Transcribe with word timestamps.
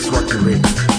is 0.00 0.10
what. 0.10 0.89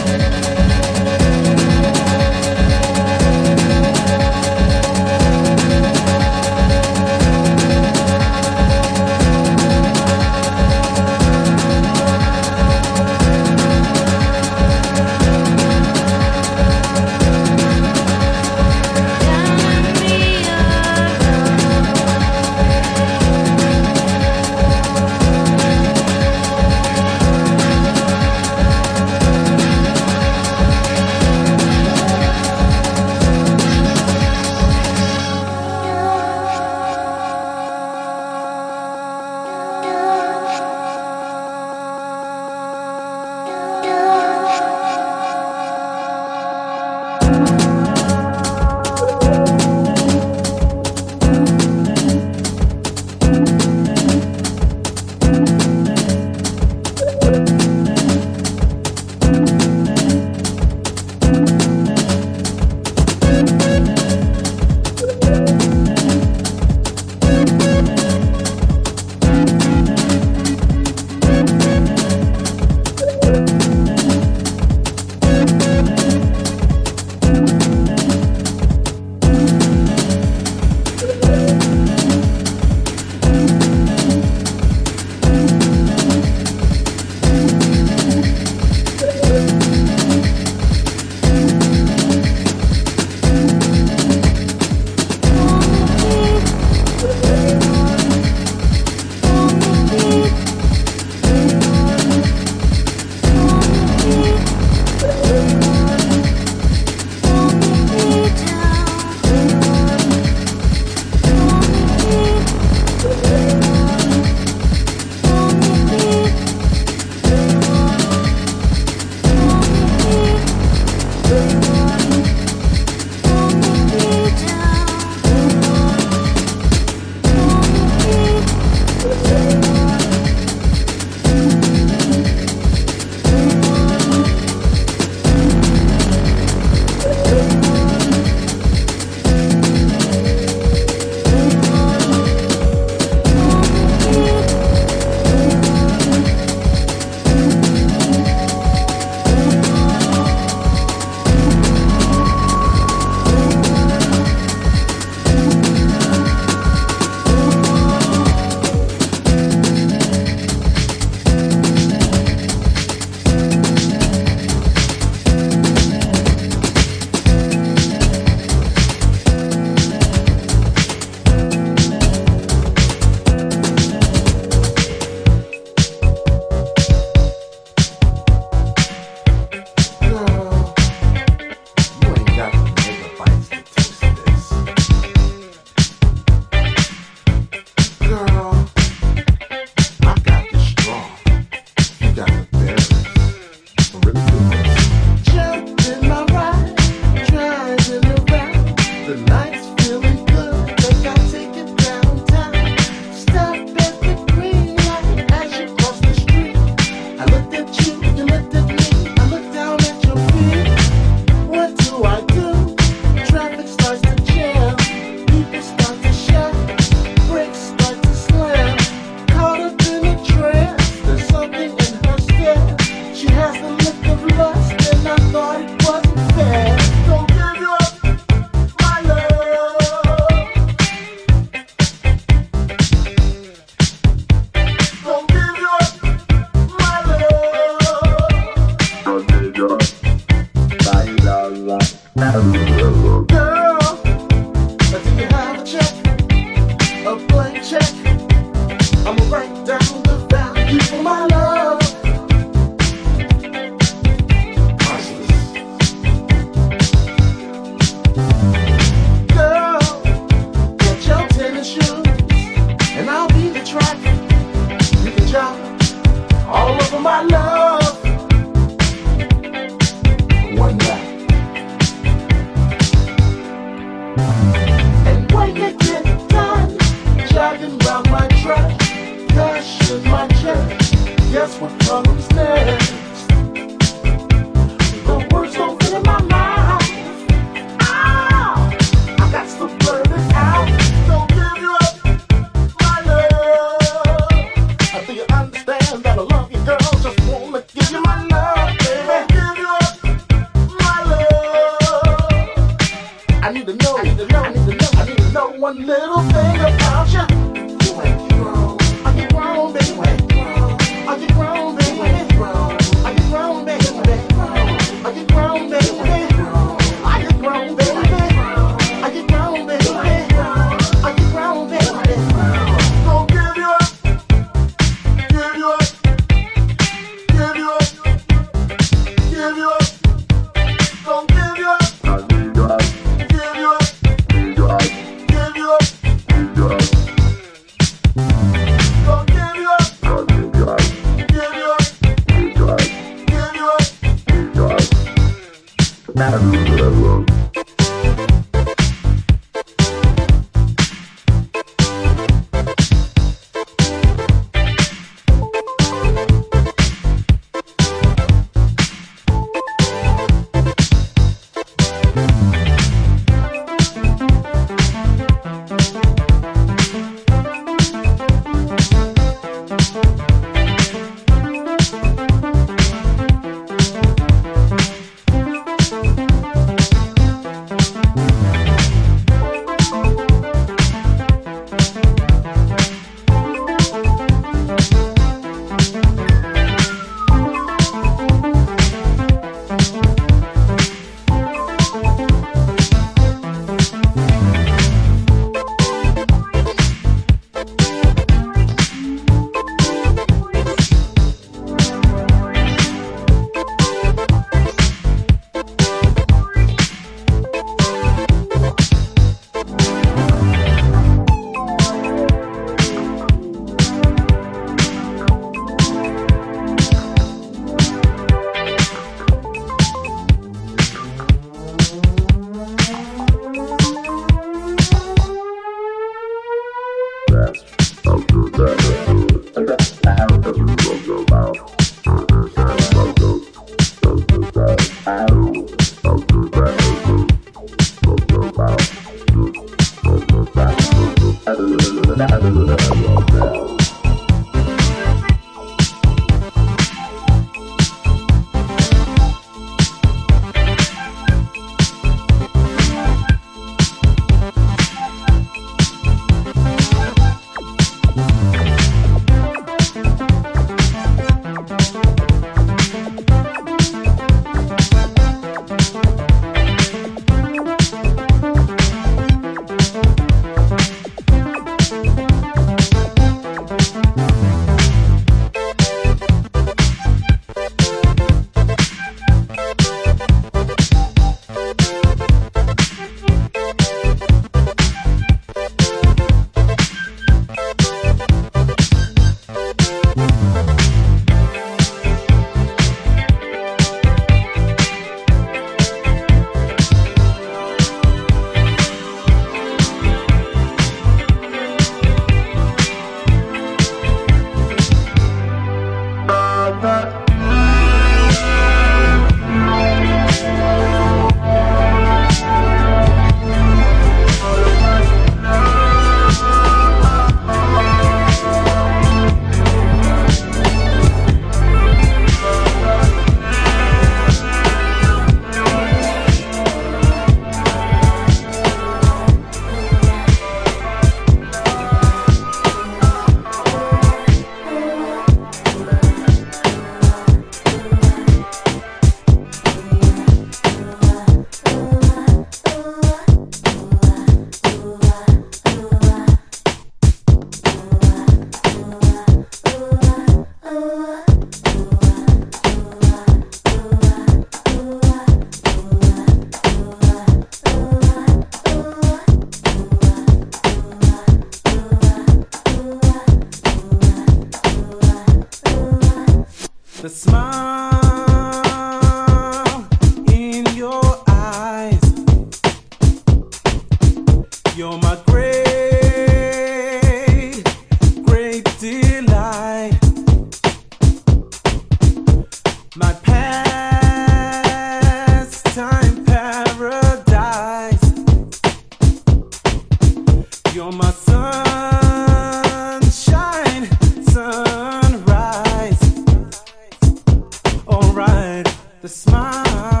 the 599.00 599.08
smile 599.08 600.00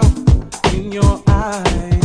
in 0.74 0.90
your 0.90 1.22
eyes. 1.28 1.97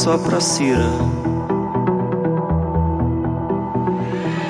Só 0.00 0.16
pra 0.16 0.40
Cira. 0.40 0.88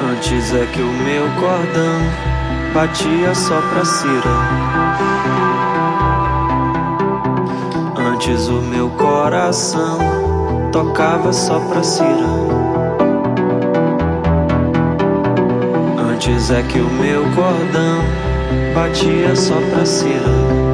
Antes 0.01 0.55
é 0.55 0.65
que 0.67 0.81
o 0.81 0.93
meu 0.93 1.25
cordão 1.41 2.01
batia 2.73 3.35
só 3.35 3.61
pra 3.61 3.85
Cira. 3.85 4.31
Antes 7.97 8.47
o 8.47 8.63
meu 8.63 8.91
coração 8.91 9.99
tocava 10.71 11.33
só 11.33 11.59
pra 11.59 11.83
Cira. 11.83 12.31
Antes 16.13 16.53
é 16.53 16.63
que 16.63 16.79
o 16.79 16.89
meu 16.89 17.23
cordão 17.35 18.05
batia 18.73 19.35
só 19.35 19.57
pra 19.73 19.85
Cira. 19.85 20.70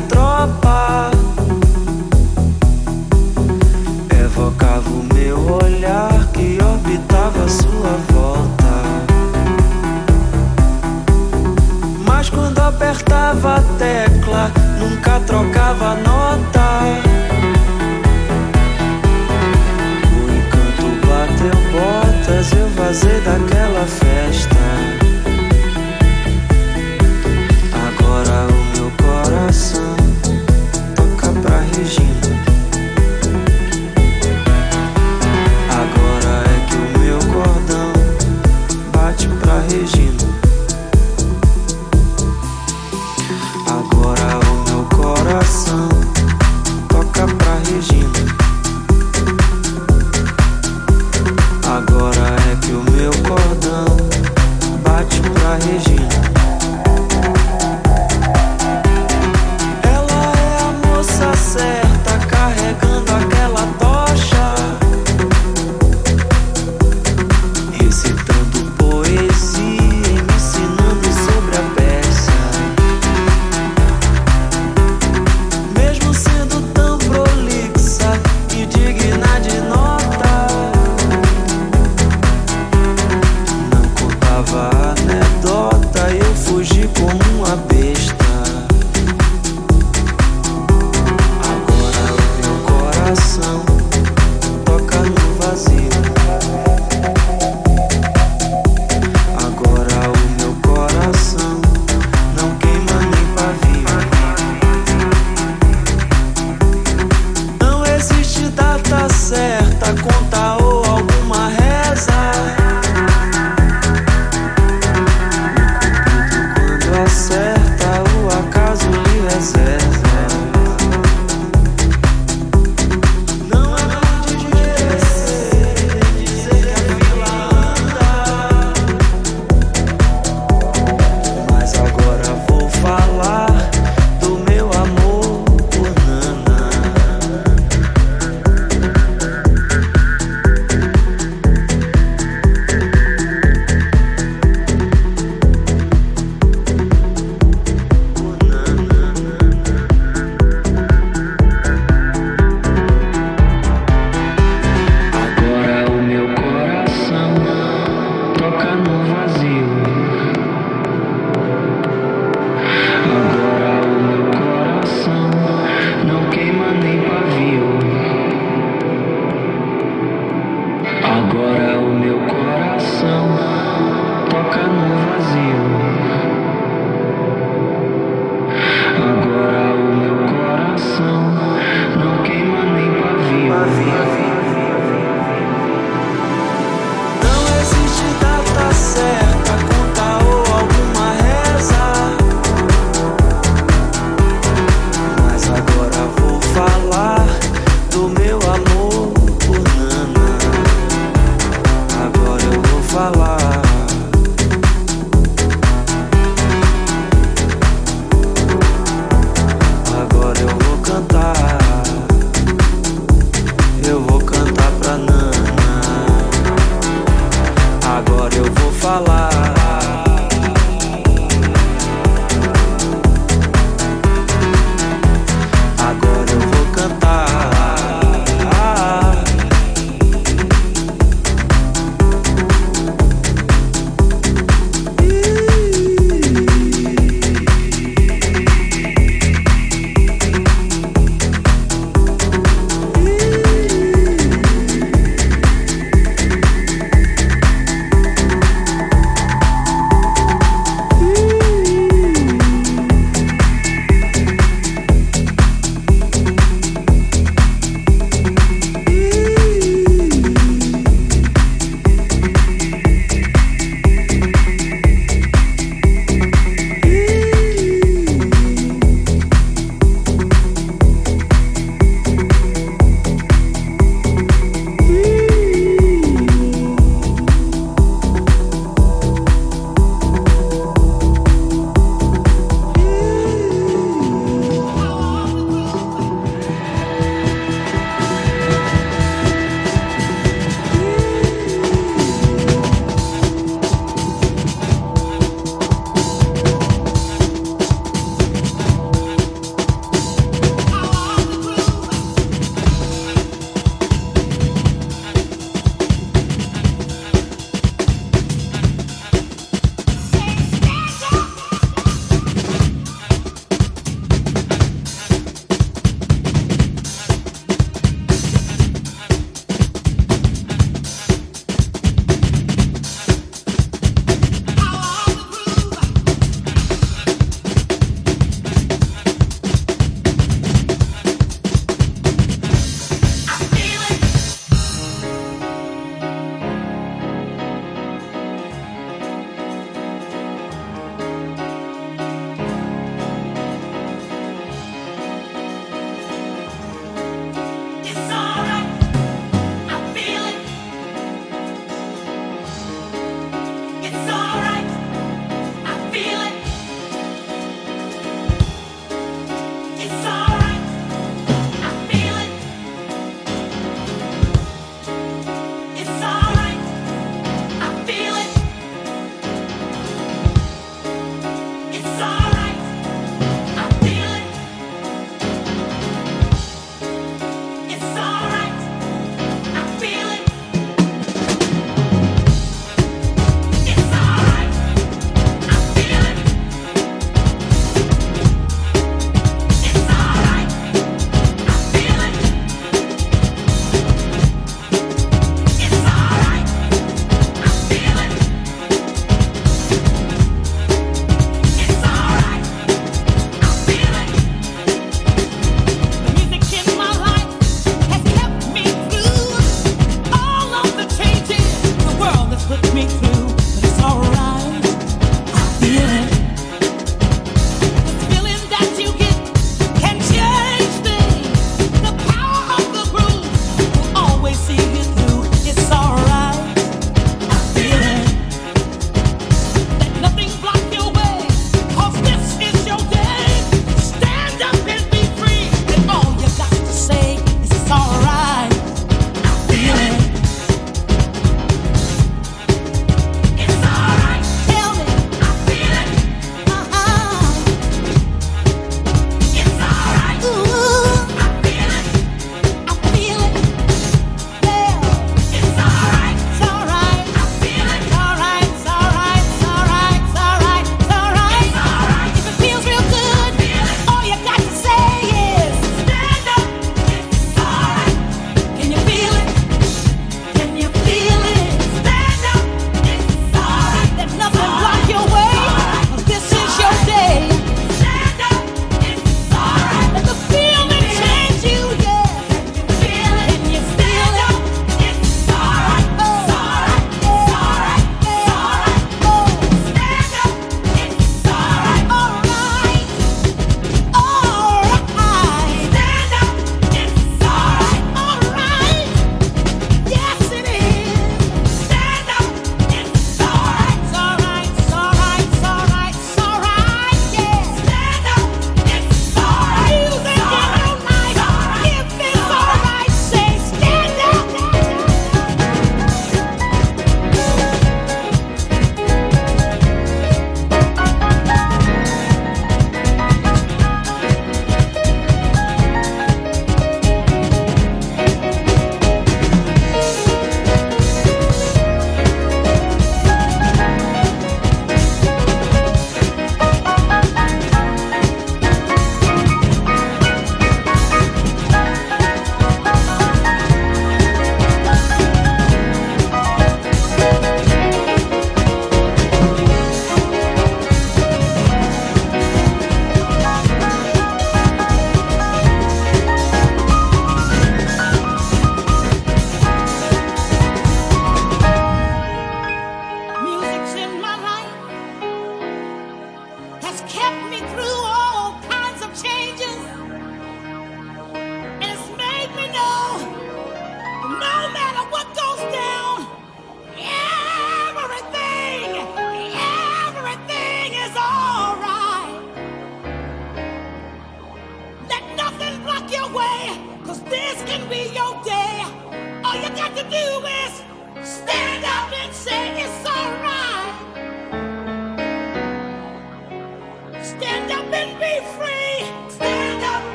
Tropa 0.00 1.10
evocava 4.22 4.90
o 4.90 5.02
meu 5.14 5.38
olhar 5.62 6.26
que 6.32 6.58
orbitava 6.62 7.44
a 7.44 7.48
sua 7.48 7.96
volta. 8.12 8.66
Mas 12.06 12.28
quando 12.28 12.58
apertava 12.58 13.56
a 13.56 13.62
tecla, 13.78 14.52
nunca 14.78 15.20
trocava 15.20 15.94
nota. 15.94 16.66
O 20.12 20.30
encanto 20.36 21.06
bateu 21.06 21.56
botas, 21.72 22.52
eu 22.52 22.68
vazei 22.76 23.20
daquela 23.20 23.86
festa. 23.86 24.55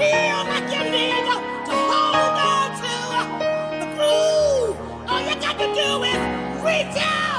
feel 0.00 0.44
like 0.48 0.68
you 0.72 0.82
need 0.90 1.24
to 1.28 1.76
hold 1.92 2.36
on 2.52 2.68
to 2.80 2.96
the 3.80 3.88
groove. 3.96 4.76
All 5.10 5.20
you 5.28 5.36
got 5.44 5.58
to 5.58 5.68
do 5.80 5.88
is 6.04 6.64
reach 6.64 6.96
out. 7.04 7.29